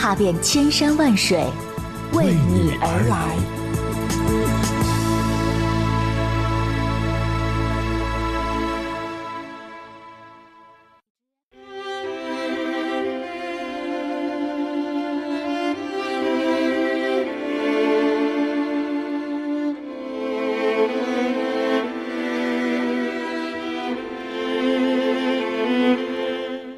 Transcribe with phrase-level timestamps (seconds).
[0.00, 1.44] 踏遍千山万水，
[2.14, 3.59] 为你而来。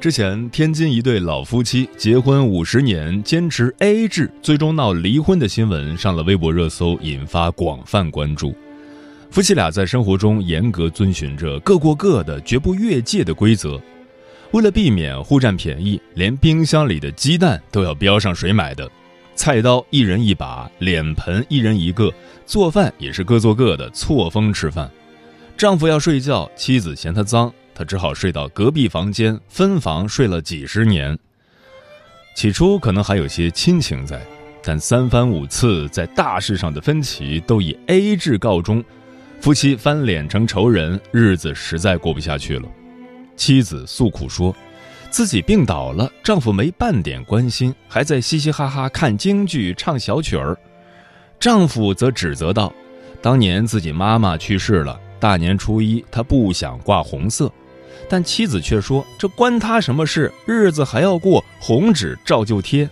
[0.03, 8.53] 之前，天津一对老夫妻结婚五十年，坚持 AA 制，最终闹离婚的新闻上了微博热搜，引发广泛关注。
[9.31, 13.81] 夫妻俩在生活中严格遵循着各过各的、绝不越界的规则，
[14.51, 18.91] 为了避免互占便宜，连冰箱里的鸡蛋都要标上谁买的，
[19.35, 22.13] 菜刀一人一把，脸盆一人一个，
[22.45, 24.91] 做饭也是各做各的，错峰吃饭。
[25.55, 27.53] 丈夫要睡觉，妻子嫌他脏。
[27.75, 31.17] 他只好睡到隔壁房间，分房睡了几十年。
[32.35, 34.21] 起初可能还有些亲情在，
[34.63, 38.83] 但三番五次在大事上的分歧都以 A 制告终，
[39.39, 42.67] 夫妻翻脸成仇人，日子实在过不下去了。
[43.35, 44.55] 妻子诉苦说，
[45.09, 50.57] 自己病倒了，丈夫没半点关心，还在嘻嘻哈哈看京剧、唱小曲儿。
[51.39, 52.73] 丈夫则指责道，
[53.21, 57.51] 当年自己妈妈去世了，大年初一他不想挂红色。
[58.09, 60.31] 但妻子却说：“这关他什么事？
[60.45, 62.87] 日子还要过，红纸照旧贴。”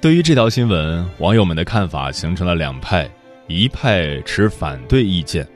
[0.00, 3.10] 对于这条新闻，网友们的看法形成了两派：
[3.46, 5.46] 一派持反对意见，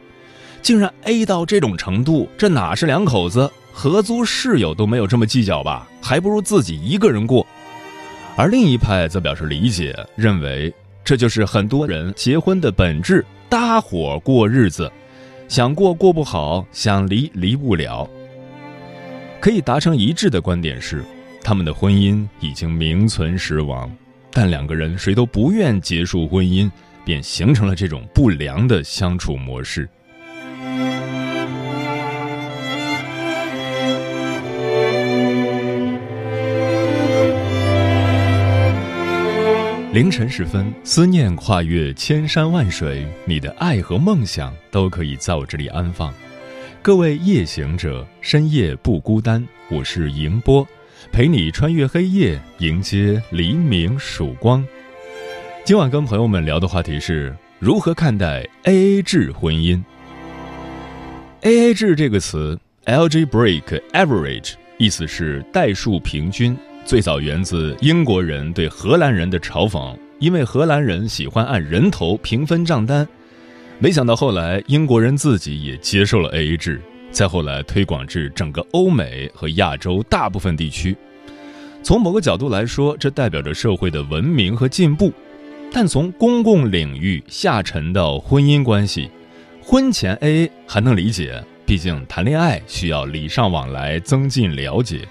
[0.61, 5.89] 竟然 A 到这种程度，这哪是两口子合租室友都没有这么计较吧？
[6.01, 7.47] 还不如自己一个人过。
[8.35, 10.73] 而另一派则表示理解，认为
[11.05, 14.91] 这就是很多人结婚的本质，搭伙过日子。
[15.53, 18.09] 想过过不好，想离离不了。
[19.39, 21.05] 可以达成一致的观点是，
[21.43, 23.95] 他们的婚姻已经名存实亡，
[24.31, 26.71] 但两个人谁都不愿结束婚姻，
[27.05, 29.87] 便形成了这种不良的相处模式。
[39.93, 46.15] 凌晨时分，思念跨越千山万水，你的爱和梦想都可以在我这里安放。
[46.81, 50.67] 各位夜行者，深夜不孤单，我是迎波，
[51.13, 54.67] 陪你穿越黑夜，迎接黎明曙光。
[55.63, 59.79] 今晚跟朋友们聊的话题是如何看待 AA 制婚姻。
[61.43, 66.57] AA 制这个词，L G Break Average，意思是代数平均。
[66.85, 73.07] 最早源自英国人对荷兰人的嘲讽，因为荷兰人喜欢按人头平分账单。
[73.79, 80.95] 没想到后来英国人自己也接受了 AA 制，再后来推广至整个欧美和亚洲大部分地区。
[81.83, 85.13] 从某个角度来说，这代表着社会的文明和进步。
[85.73, 89.09] 但从公共领域下沉到婚姻关系，
[89.63, 95.09] 婚前 AA 还能理解，毕竟谈恋爱需要礼尚往来，增进了解。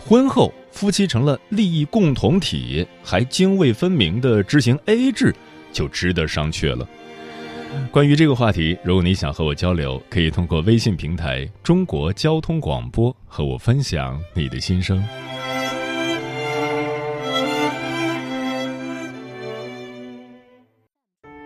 [0.00, 0.52] 婚后。
[0.72, 5.32] 夫妻成了利益共同体，还泾渭分明的执行 AA 制，
[5.72, 6.88] 就值得商榷了。
[7.90, 15.02] 关于这个话题，如果你想和我交流，可以通过微信平台“中国交通广播”和我分享你的心声。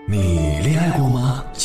[0.09, 0.46] 你？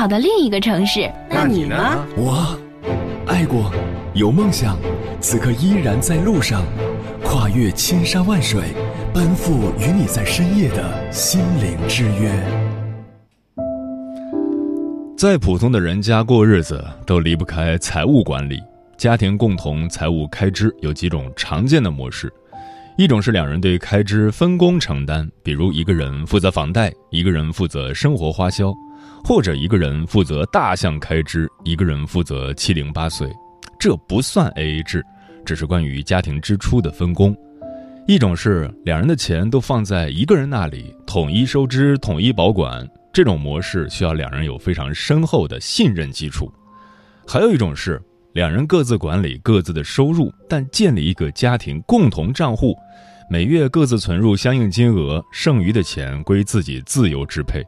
[0.00, 1.12] 跑到另一个城市。
[1.28, 1.76] 那你呢？
[2.16, 2.58] 我。
[3.26, 3.70] 爱过，
[4.14, 4.78] 有梦想，
[5.20, 6.64] 此刻依然在路上，
[7.22, 8.62] 跨越千山万水，
[9.12, 12.32] 奔赴与你在深夜的心灵之约。
[15.18, 18.58] 再普通的人家过日子，都离不开财务管理。
[18.96, 22.32] 家庭共同财务开支有几种常见的模式：
[22.96, 28.72] 一种是两人对开支分工承担，比如一个人负责房贷，一个人负责生活花销，
[29.24, 33.30] 或者一个人负责大项开支，一个人负责七零八碎，
[33.78, 35.04] 这不算 AA 制，
[35.44, 37.36] 只是关于家庭支出的分工。
[38.06, 46.52] 一种是两人的钱都放在一个人那里，统一收支、统一保管，这种模式需要两人有非常深厚的信任基础。
[47.26, 52.74] 还有一种是两人各自管理各自的收入，但建立一个家庭共同账户。
[53.30, 57.64] 每月各自存入相应金额，剩余的钱归自己自由支配。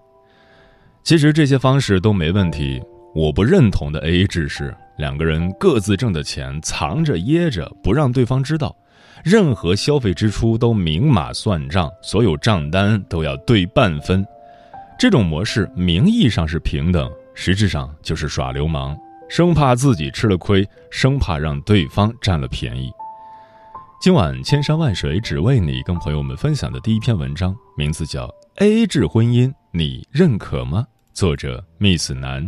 [1.05, 2.81] 其实这些方式都没问题。
[3.15, 8.75] 我不认同的 A A 制是两个人各自挣的钱藏着掖着，不让对方知道，
[9.23, 14.25] 任何消费支出都明码算账，所有账单都要对半分。
[14.99, 18.97] 这种模式名义上是平等，实质上就是耍流氓，
[19.29, 22.91] 生怕自己吃了亏，生怕让对方占了便宜。
[24.01, 28.27] 今晚千山万水只为你，跟朋友们分享的第一篇文章，名字叫
[28.57, 30.87] 《A A 制婚姻，你认可吗》？
[31.19, 32.47] 作者 Miss 南。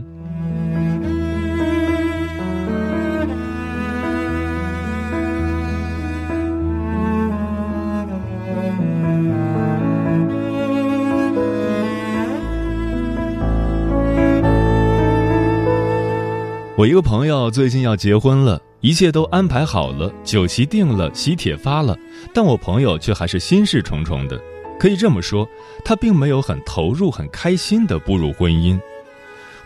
[16.77, 18.61] 我一个朋友最近要结婚了。
[18.83, 21.97] 一切都安排好了，酒席定了，喜帖发了，
[22.35, 24.39] 但我朋友却还是心事重重的。
[24.79, 25.49] 可以这么说，
[25.85, 28.79] 他并没有很投入、很开心的步入婚姻。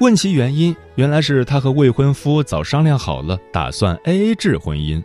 [0.01, 5.03] 问其原因，原来是他和未婚夫早商量好了，打算 A A 制婚姻。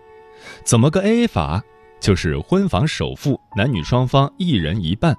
[0.64, 1.64] 怎么个 A A 法？
[2.00, 5.16] 就是婚房首付男女双方一人一半，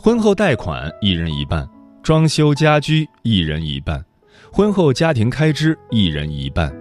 [0.00, 1.68] 婚后贷款一人一半，
[2.02, 4.02] 装修家居一人一半，
[4.50, 6.74] 婚后家庭开支一人一半。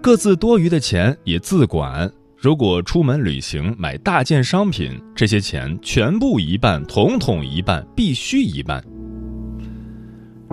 [0.00, 2.10] 各自多余的钱也自管。
[2.40, 8.82] 如果出门旅行买大件商品，这些钱全部一半，统统一半，必须一半。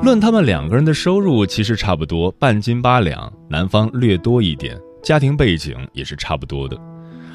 [0.04, 6.78] 论他们两个人的收入，其实差不多半斤八两，男方略多一点，家庭背景也是差不多的。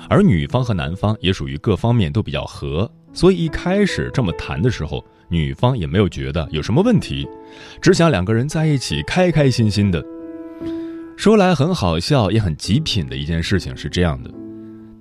[0.07, 7.27] 而女方和男方也属于各方面都比较合，所以一开始这么谈的时候，女方也没有觉得有什么问题，
[7.81, 10.05] 只想两个人在一起开开心心的。
[11.17, 14.31] 说来很好笑，也很极品的一件事情是这样的：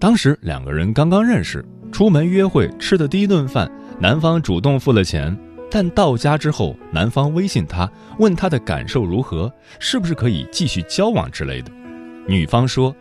[0.02, 5.38] 当时两个人刚刚认识，出门约会吃的第一顿饭，男方主动付了钱。
[5.70, 7.88] 但到家之后，男方微信他，
[8.18, 11.72] 问他的感受如何，是不是可以继续交往之类的。
[12.28, 12.96] 女方说：“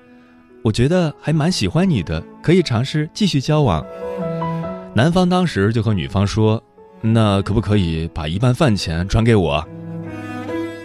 [0.62, 3.82] 我觉得还蛮喜欢你的，可以尝试继续交往。”
[4.92, 6.62] 男方当时就和女方说
[7.00, 9.66] ：“那可不可以把一半饭钱转给我？”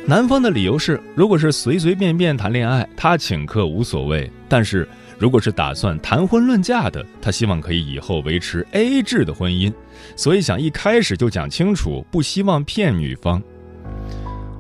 [0.08, 9.74] 男方的理由是，如果是随随便便谈恋爱，他请客无所谓；但是如果是打算谈婚论嫁的，他希望可以以后维持 A A 制的婚姻，
[10.16, 13.42] 所以想一开始就讲清楚，不希望骗女方。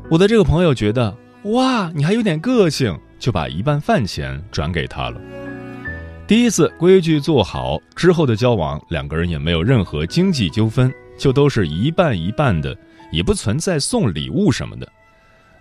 [0.10, 5.19] 我的这个朋友觉得，哇，你还有点个性，就把一半饭钱转给他了。
[6.28, 12.75] 第一次规矩做好之后的交往，两个人也没有任何经济纠纷，就都是一半一半的，
[13.12, 14.92] 也不存在送礼物什么的。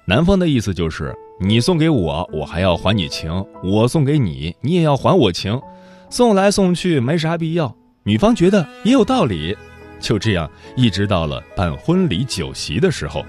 [0.06, 5.58] 男方的意思就是，你送给我，我还要还你情；我送给你，你也要还我情。
[6.10, 7.74] 送来送去没啥必要。
[8.02, 9.56] 女方觉得也有道理，
[9.98, 13.24] 就这样一直到了办婚礼酒席的时候。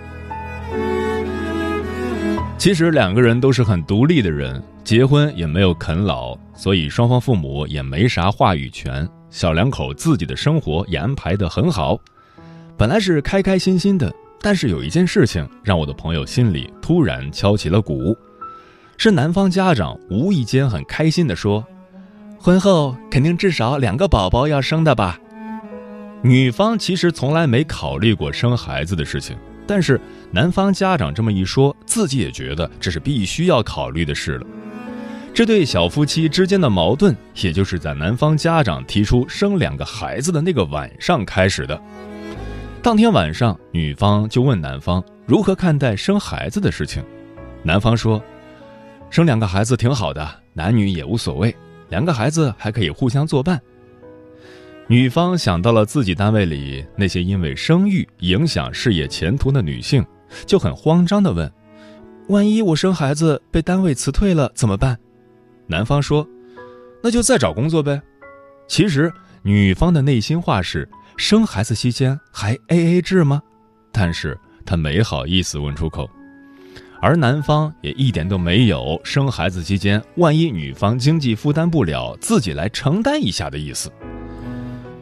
[2.58, 9.08] 其实两个人都是很独立的人，结婚也没有啃老，所以双方父母也没啥话语权。
[9.30, 11.98] 小两口自己的生活也安排得很好，
[12.78, 14.14] 本来是开开心心的。
[14.46, 18.16] 但是有一件事情让我的朋友心里突然敲起了鼓，
[18.96, 21.66] 是男方家长无意间很开心地说
[22.38, 25.20] ：“婚后肯定至少两个宝宝要生的吧？”
[26.22, 29.36] 女方其实从来没考虑过生孩子的事情，
[29.66, 30.00] 但是
[30.30, 34.46] 男方家长这么一说，自己也觉得这是必须要考虑的事了。
[35.34, 41.82] 这对小夫妻之间的矛盾，也就是在男方家长提出生两个孩子的那个晚上开始的。
[42.86, 47.04] 当天晚上，女方就问男方如何看待生孩子的事情。
[47.64, 48.24] 男方说
[49.10, 51.56] ：“生两个孩子挺好的，男女也无所谓，
[51.90, 53.60] 两个孩子还可以互相作伴。”
[54.86, 60.06] 女方想到了自己单位里那些因为生育影响事业前途的女性，
[60.46, 61.52] 就很慌张地问
[62.30, 64.96] ：“万一我生孩子被单位辞退了怎么办？”
[65.66, 66.24] 男方说
[67.02, 68.00] ：“那就再找工作呗。”
[68.70, 69.12] 其实
[69.42, 70.88] 女方的内心话是。
[71.18, 73.42] 生孩子期间还 A A 制吗？
[73.92, 76.10] 但是他没好意思问出口，
[77.02, 83.90] 而男方也一点都没有生孩子期间万一女方经济负担不了，自己来承担一下的意思。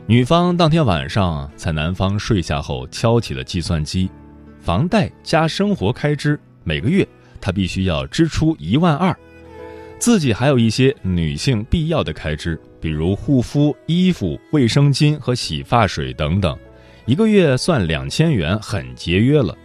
[0.05, 4.09] 女方当天晚上在男方睡下后敲起了计算机，
[4.59, 7.07] 房贷加生活开支，每个月
[7.41, 9.17] 她必须要支出一万二，
[10.03, 16.59] 自己还有一些女性必要的开支，比如护肤、衣服、卫生巾和洗发水等等，
[17.05, 19.57] 一个月算两千元，很节约了。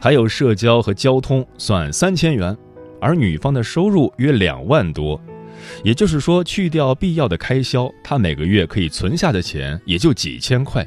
[0.00, 2.56] 还有社交和交通算三千元，
[3.00, 5.20] 而女方的收入约两万多。
[5.82, 10.86] 也就是说，去掉必要的开销，她每个月可以存下的钱也就几千块。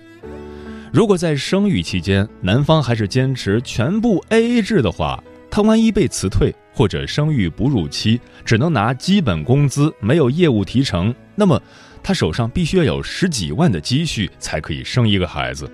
[0.94, 5.22] 如果在生育期间，男方还是坚持全部 AA 制的话，
[5.56, 11.62] 他万一被辞退或者生育哺乳期只能拿基本工资，没有业务提成，那么
[12.02, 15.72] 他手上必须要有十几万的积蓄才可以生一个孩子。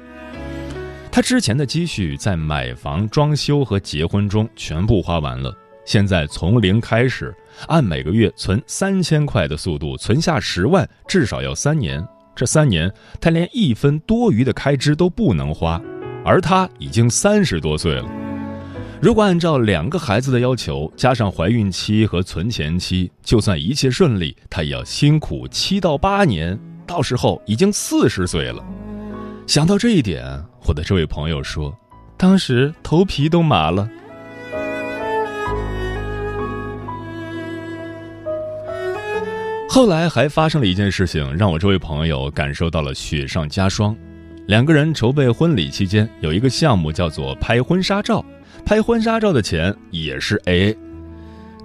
[1.09, 5.55] 他之前的积蓄在买房、装修和结婚中全部花完了。
[5.85, 7.33] 现在从零开始，
[7.67, 12.05] 按每个月存三千块的速度存下十万，至少要三年。
[12.35, 15.81] 这三年，他连一分多余的开支都不能花，
[16.25, 18.18] 而他已经三十多岁了。
[19.01, 26.59] 如果按照两个孩子的要求，加上怀孕期和存钱期，就算一切顺利，他也要辛苦七到八年。
[26.85, 28.61] 到时候已经四十岁了。
[29.47, 30.25] 想到这一点，
[30.65, 31.73] 我的这位朋友说，
[32.17, 33.89] 当时头皮都麻了。
[39.69, 43.95] 后来还发生了一件事情，让我这位朋友感受到了雪上加霜。
[44.47, 48.25] 两个人筹备婚礼期间，有一个项目叫做拍婚纱照，
[48.65, 50.75] 拍婚纱照的钱也是 AA。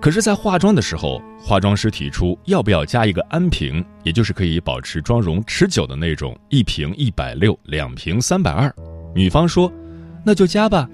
[0.01, 8.75] 可是，在化妆的时候，化妆师提出要不要加一个安瓶，也就是可以保持妆容持久的那种，一瓶一百六，两瓶三百二。
[9.15, 9.73] 女方说，
[10.23, 10.89] 那就加吧。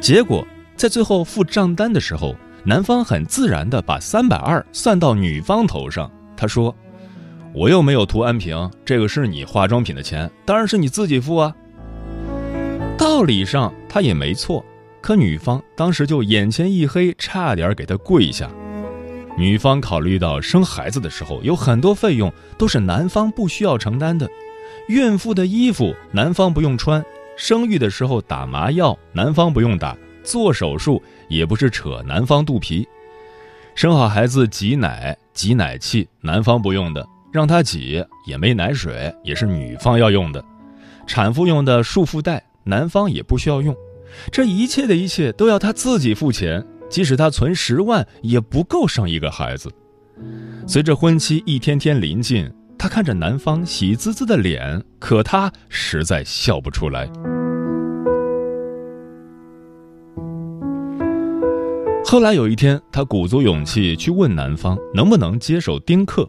[0.00, 0.46] 结果
[0.76, 2.34] 在最后付账单的时候，
[2.64, 6.10] 男方很自然地把三百二算到女方头上。
[6.36, 6.74] 他说
[7.54, 11.54] ：“我又没有涂安瓶，这个是你化妆品的钱，当然是你自己付啊。”
[12.98, 14.64] 道理上他也没错，
[15.02, 18.48] 可女方当时就眼前一黑，差点给他跪下。
[19.36, 24.28] 女方考虑到生孩子的时候有很多费用都是男方不需要承担的，
[24.88, 27.04] 孕妇的衣服男方不用穿，
[27.36, 32.86] 生育的时候打麻药男方不用打，做手术也不是扯男方肚皮。
[33.74, 40.44] 生好孩子挤奶挤奶器，男方不用的，让他挤也没奶水，也是女方要用的。
[41.06, 43.74] 产妇用的束缚带，男方也不需要用。
[44.30, 49.70] 这一切的一切都要他自己付钱，即使他存十万也不够生一个孩子。
[50.66, 57.08] 随着婚期一天天临近，他看着男方喜滋滋的脸，可他实在笑不出来。
[62.04, 66.28] 后来有一天，他鼓足勇气去问男方能不能接受丁克。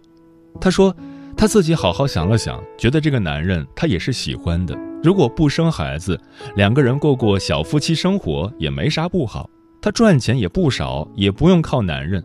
[0.61, 0.95] 他说，
[1.35, 4.77] 他自己好好想了想，觉得这个男人他也是喜欢的。
[5.03, 6.17] 如果不生孩子，
[6.55, 9.49] 两个人过过小夫妻生活也没啥不好。
[9.81, 12.23] 他赚钱也不少，也不用靠男人，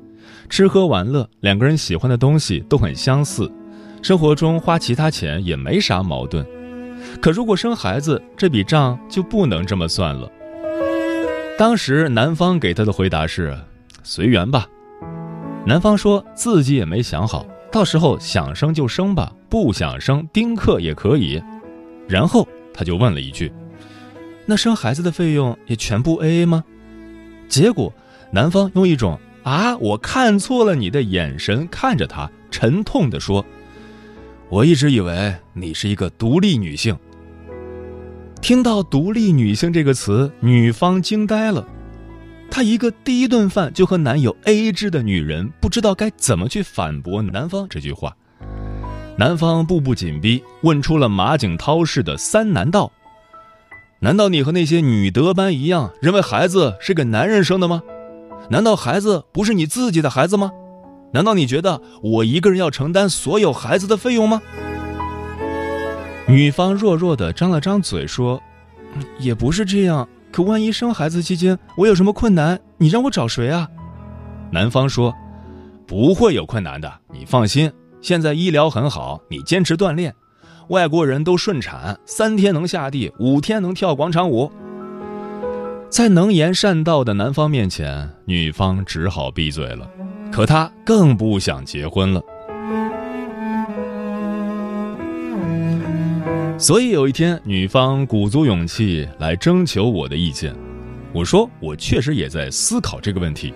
[0.48, 3.50] 吃喝玩乐，两个人喜欢的东西都很相似，
[4.00, 6.46] 生活中花其他钱也没啥矛盾。
[7.20, 10.30] 可如果生孩子，这笔账就不能这么算了。
[11.58, 13.58] 当时男方给他的回答是
[14.04, 14.68] ：“随缘吧。”
[15.66, 21.42] 男方说自己也没想好，到时候想生就生吧，不想生丁克也可以。
[22.08, 23.52] 然后他就问了一句
[24.46, 26.64] ：“那生孩子的费用也全部 AA 吗？”
[27.48, 27.92] 结果
[28.30, 33.44] 男方用一种“啊，我看错了你”的眼神看着他，沉痛地说
[34.50, 36.96] ：“我一直以为你是一个独立女性。”
[38.40, 41.66] 听到“独立女性”这个词，女方惊呆了。
[42.50, 48.16] 她一个第一顿饭就和男友 AA 制的女人，不知道该怎么去反驳男方这句话。
[49.18, 52.92] 男方步步紧逼，问出了马景涛式的三难道：
[53.98, 57.82] 难道你和那些女德班一样，认为孩子是个男人生的吗？
[58.48, 60.52] 难道孩子不是你自己的孩子吗？
[61.12, 64.40] 难道你觉得我一个人要承担所有孩子的费用吗？
[66.28, 68.40] 女方弱弱的张了张嘴说
[69.18, 73.68] ：“也不是这样，可万一生孩子期间我有什么困难，你让我找谁啊？”
[74.52, 75.12] 男方说
[75.88, 77.68] ：“不会有困难的，你放心。
[78.00, 80.14] 现在医疗很好，你坚持锻炼。
[80.68, 84.50] 外国人都顺产，三天能下地，五天能跳广场舞。”
[85.90, 89.88] 在能言善道的男方面前，女方只好闭嘴了。
[90.30, 92.22] 可她更不想结婚了。
[96.58, 100.54] 所以有一天，女方鼓足勇气来征求我的意见。
[101.14, 103.54] 我说，我确实也在思考这个问题。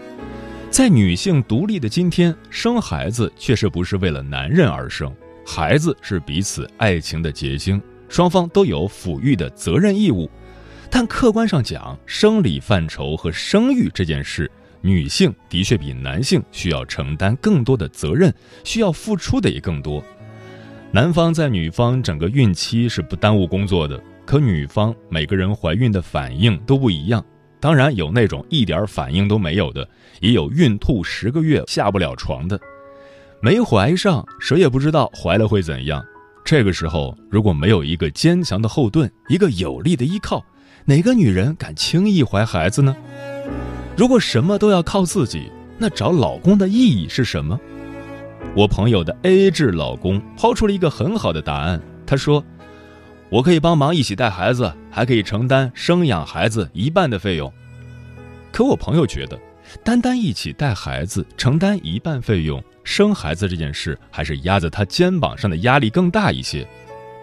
[0.72, 5.14] 在女性独立的今天，生孩子确实不是为了男人而生，
[5.44, 10.30] 孩子是彼此爱情的结晶，双方都有抚育的责任义务。
[10.90, 14.50] 但客观上讲，生理范畴和生育这件事，
[14.80, 18.32] 女性的确比男性需要承担更多的责任，
[18.64, 20.02] 需要付出的也更多。
[20.90, 27.22] 男方在女方整个孕期是不耽误工作的，可女方每个人怀孕的反应都不一样。
[27.62, 29.88] 当然有那种一点反应都没有的，
[30.18, 32.60] 也有孕吐十个月下不了床的。
[33.40, 36.04] 没怀上，谁也不知道怀了会怎样。
[36.44, 40.44] 这个时候，如果没有一个坚强的后盾，一个有力的依靠，
[40.84, 42.96] 哪个女人敢轻易怀孩子呢？
[43.96, 47.56] 如果什么都要靠自己，那找老公的意义是什么？
[48.56, 51.80] 我朋友的 AA 制老公抛出了一个很好的答案。
[52.04, 52.44] 他说
[53.32, 57.50] ：“我可以帮忙一起带孩子，还可以承担生养孩子一半的费用。”
[58.52, 59.40] 可我朋友觉得，
[59.82, 66.68] 单单一起带孩子承担一半费用，生孩子这件事还是压在他肩膀上的压力更大一些。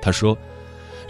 [0.02, 0.36] 他说。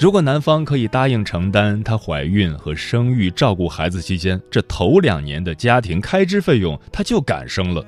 [0.02, 7.86] 如果男方可以答应承担她怀孕和生育、照顾孩子期间这头两年的家庭开支费用，他就敢生了。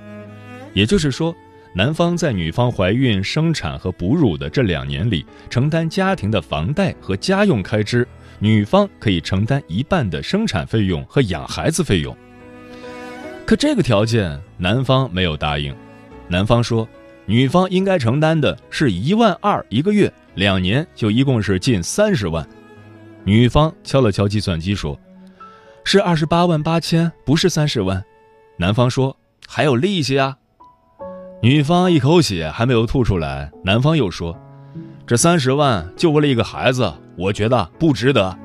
[0.74, 1.34] 也就是说，
[1.74, 8.06] 男方在女方怀孕、生产和哺乳的这两年里承担家庭的房贷和家用开支，
[8.40, 12.16] 女方可以承担一半的生产费用和养孩子费用。
[13.46, 15.74] 可这个条件，男方没有答应。
[16.28, 16.88] 男方说，
[17.26, 20.12] 女方应该承担的是一万二一个月。
[20.36, 22.48] 两年就一共是近三十万，
[23.26, 24.98] 女方敲了敲计算机说
[25.84, 28.02] ：“是二十八万八千，不是三十万。”
[28.56, 30.38] 男方说：“还有利息啊。”
[31.44, 34.40] 女方一口血还没有吐出来，男方又说
[35.08, 38.38] ：“这三十万就为了一个孩子，我觉得不值得。”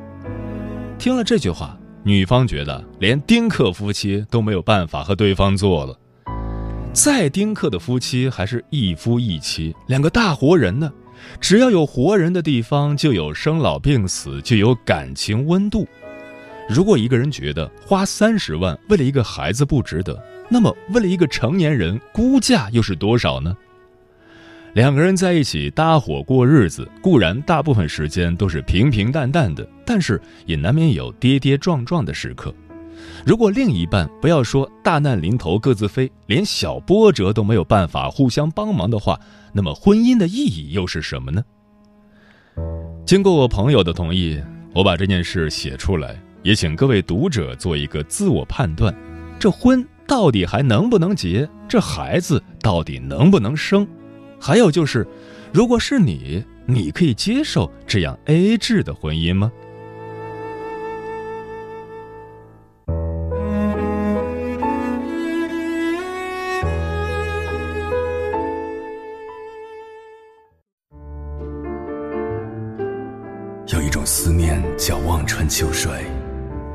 [0.99, 5.95] 听了这句话，女方觉得连丁克夫妻都没有办法和对方做了，
[6.95, 10.91] 再丁克的夫妻还是一夫一妻，两个大活人呢。
[11.39, 15.87] 只要有活人的地方，就有生老病死，就有感情温度。
[16.67, 23.57] 如果一个人觉得花三十万为了一个孩子不值得，那么为了一个成年人，估价又是多少呢？
[24.75, 32.55] 两个人在一起搭伙过日子，固然大部分时间都是平平淡淡的，但是也难免有跌跌撞撞的时刻。
[33.25, 39.19] 如果另一半不要说大难临头各自飞，连小波折都没有办法互相帮忙的话，
[39.53, 41.43] 那么婚姻的意义又是什么呢？
[43.05, 44.41] 经过我朋友的同意，
[44.75, 48.95] 我把这件事写出来，也请各位读者做一个自我判断：
[49.39, 51.49] 这婚到底还能不能结？
[51.69, 53.87] 这孩子到底能不能生？
[54.41, 55.07] 还有就是，
[55.53, 59.51] 如果是你，你可以接受这样 AA 制的婚姻吗？
[73.69, 75.91] 有一种思念叫望穿秋水，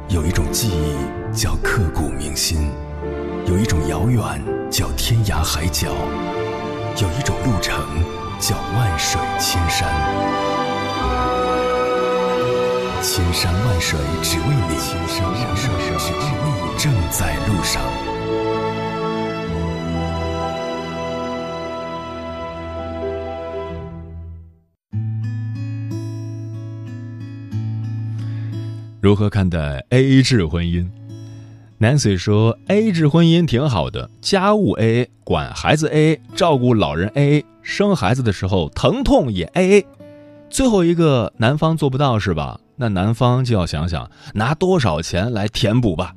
[0.10, 2.70] 有一种记忆叫刻骨铭心，
[3.48, 4.22] 有一种遥远
[4.70, 5.90] 叫天涯海角，
[7.02, 7.76] 有一种路程
[8.40, 9.90] 叫万水千山。
[13.02, 17.82] 千山万水只为你，千山万水只为你，正在路上。
[29.02, 30.88] 如何看待 AA 制婚姻
[31.82, 39.84] ？Nancy 说：“AA 制婚姻挺好的，家务 AA，管孩子 AA，照顾老人 AA，生孩子的时候疼痛也 AA。
[40.48, 42.60] 最后一个男方做不到是吧？
[42.76, 46.14] 那男方就要想想拿多少钱来填补吧。”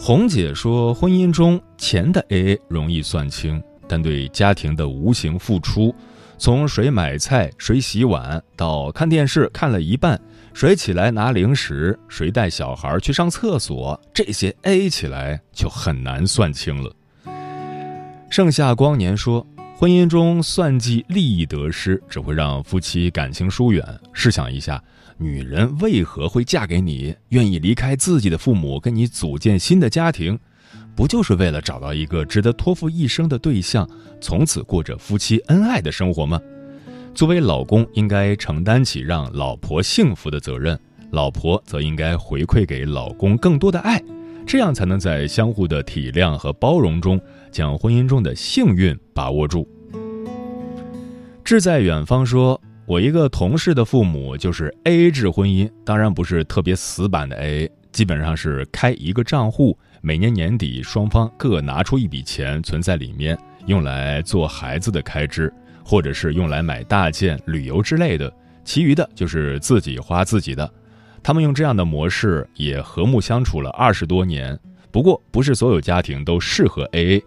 [0.00, 5.92] 红姐说：“婚姻中钱的 AA 容易算清，但对家庭的无形付出，
[6.38, 10.20] 从谁买菜、谁洗碗到看电视看了一半。”
[10.60, 16.92] 谁起来拿零食，谁带小孩去上厕所，这些 A 起来就很难算清了。
[18.28, 23.86] 盛夏光年说，婚姻中算计利益得失，只会让夫妻感情疏远。
[24.12, 24.82] 试想一下，
[25.16, 30.36] 女人为何会嫁给你，愿意离开自己的父母，跟你组建新的家庭，
[30.96, 33.88] 不就是为了找到一个值得托付一生的对象，
[34.20, 36.40] 从此过着夫妻恩爱的生活吗？
[37.14, 40.78] 作为老公，应该承担起让老婆幸福的责任，
[41.10, 44.00] 老婆则应该回馈给老公更多的爱，
[44.46, 49.68] 这样才能在相互的体谅和包容中，将婚姻中的幸运把握住。
[51.42, 65.52] 志在远方说：“我一个同事的父母就是 AA 制婚姻，当然不是特别死板的 AA，基本上是开一个账户，每年年底双方各拿出一笔钱存在里面，用来做孩子的开支。”
[65.88, 68.30] 或者是用来买大件、旅游之类的，
[68.62, 70.70] 其余的就是自己花自己的。
[71.22, 74.58] 他们用这样的模式也和睦相处了二十多年。
[74.90, 77.22] 不过，不是所有家庭都适合 AA。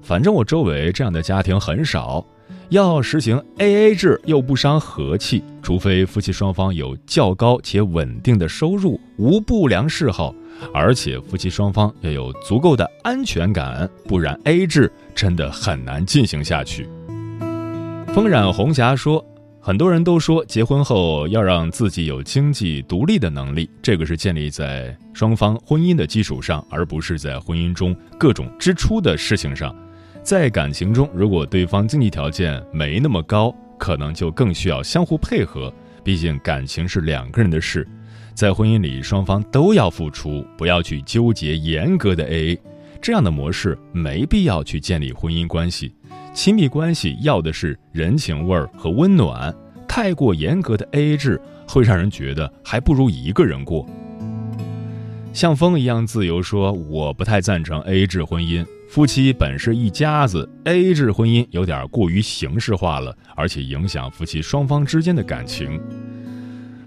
[0.00, 2.24] 反正我周围这样的家庭很少。
[2.68, 10.32] 要实行 AA 制又不伤和气，除非夫妻双方有较高且稳定的收入，无不良嗜好，
[10.72, 16.88] 而且夫妻双方要有足够的安全感，不然 AA 制真的很难进行下去。
[18.14, 19.22] 风染红霞说。
[19.60, 29.74] 很多人都说，结婚后要让自己有经济独立的能力，这个是建立在双方婚姻的基础上，而不是在婚姻中各种支出的事情上。
[30.22, 35.72] 在感情中，如果对方经济条件没那么高，可能就更需要相互配合。
[36.04, 37.88] 毕竟感情是两个人的事，
[38.32, 42.58] 在婚姻里双方都要付出，不要去纠结严格的 AA，
[43.02, 45.92] 这样的模式没必要去建立婚姻关系。
[46.34, 49.54] 亲密关系要的是人情味儿和温暖，
[49.86, 53.86] 太过严格的 AA 制会让人觉得还不如一个人过。
[55.32, 58.66] 像风一样自由说，我不太赞成 AA 制婚姻。
[58.88, 65.80] 夫妻本是一家子，AA 制婚姻有点过于形式化了，而且影响夫妻双方之间的感情。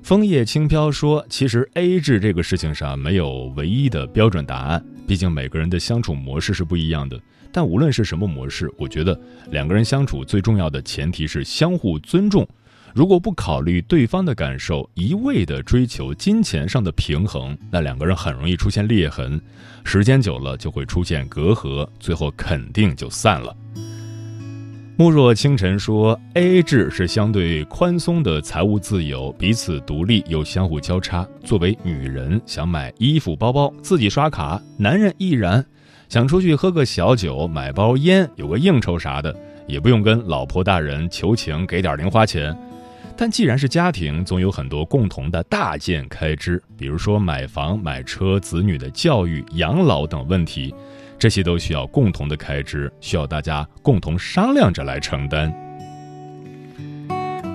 [0.04, 7.20] 枫叶轻飘说，其实 AA 制这个事情上没有唯一的标准答案，毕竟每个人的相处模式是不一样的。
[7.52, 12.48] 但无论是什么模式，我觉得两个人相处最重要的前提是相互尊重。
[12.94, 19.40] 如果不考虑对方的感受，一味的追求金钱上的平衡，那两个人很容易出现裂痕，
[19.84, 23.56] 时间久了就会出现隔阂，最后肯定就散了。
[25.00, 31.24] 慕若清晨说：“A A 制是相对宽松的财务自由，彼此独立又相互交叉。
[31.44, 35.64] 作为女人，想买衣服、包包自己刷卡；男人亦然。”
[36.10, 39.36] 想出去喝个小酒、买包烟、有个应酬啥的，
[39.68, 42.58] 也不用跟老婆大人求情给点零花钱。
[43.16, 50.74] 但既然是家庭，总有很多共同的大件开支，比如说买房、买车、子女的教育、养老等问题，
[51.20, 55.54] 这些都需要共同的开支，需要大家共同商量着来承担。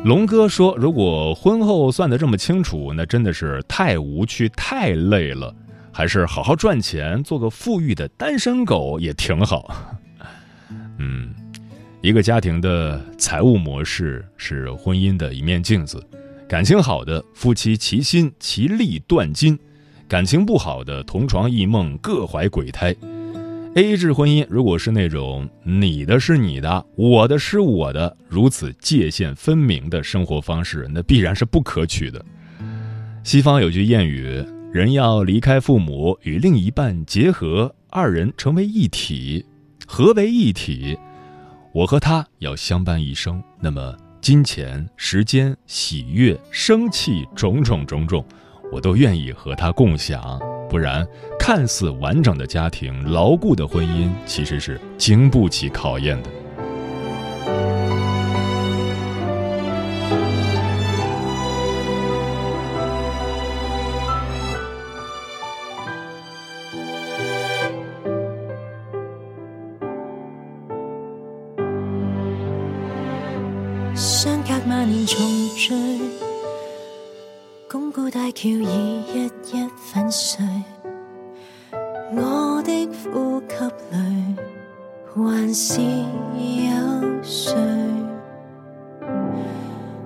[0.05, 5.55] 龙哥说：“如果婚后算得这么清楚，那真的是太无趣、太累了。”
[5.95, 9.77] 还是好好赚钱，做个富裕的单身狗也挺好。
[10.99, 11.35] 嗯，
[12.01, 16.03] 一个家庭的财务模式是婚姻的一面镜子。
[16.49, 19.59] 感情好的夫妻齐心其利断金，
[20.09, 22.97] 感情不好的同床异梦各怀鬼胎。
[23.75, 32.23] A 制婚姻如果是那种你的是你的，我的是我的，如此界限分明的生活方式，那必然是不可取的。
[33.25, 34.45] 西方有句谚语。
[34.73, 39.45] 人要离开父母，与另一半结合，二人成为一体。
[39.87, 40.99] 何为一体？
[41.75, 43.43] 我和他要相伴一生。
[43.61, 48.25] 那么，金钱、时间、喜悦、生气，种种种种，
[48.73, 50.41] 我都愿意和他共享。
[50.73, 51.07] 不然，
[51.39, 56.31] 看似完整的家庭、牢固的婚姻，其实是经不起考验的。
[73.95, 75.21] 相隔万年重
[75.55, 75.75] 聚
[78.15, 80.45] 大桥已一一粉碎，
[82.15, 83.65] 我的呼吸
[83.97, 84.37] 里
[85.15, 87.57] 还是有谁？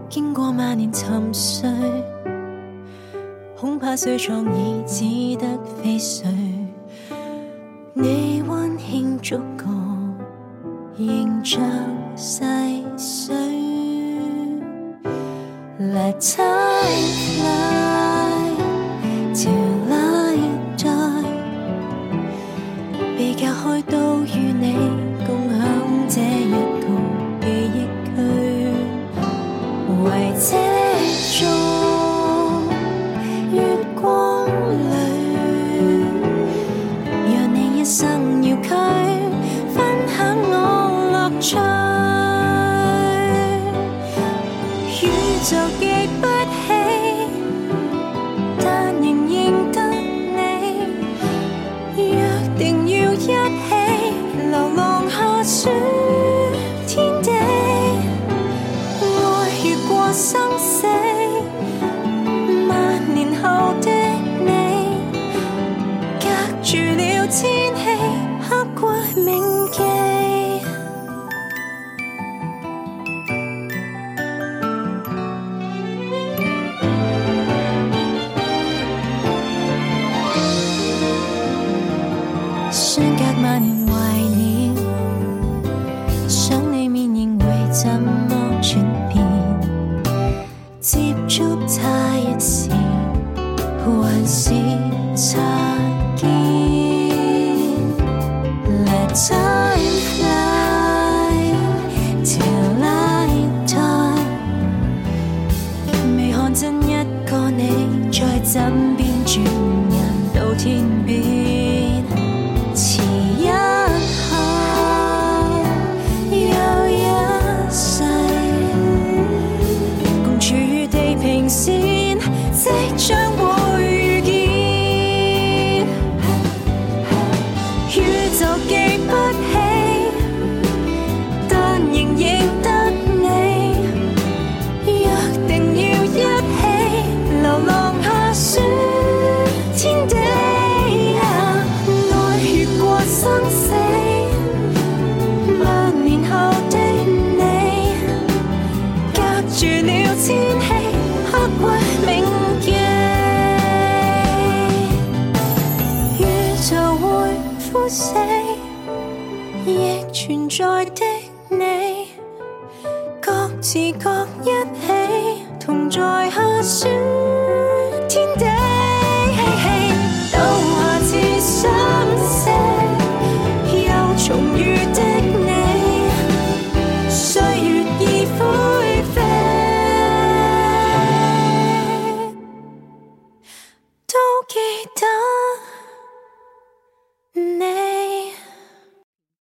[0.09, 1.69] 经过万年沉睡，
[3.59, 6.29] 恐怕睡床已只得飞碎。
[45.47, 45.96] so